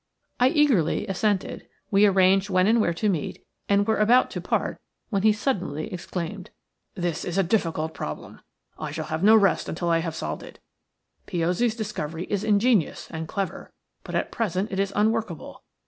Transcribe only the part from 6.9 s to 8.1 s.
"This is a difficult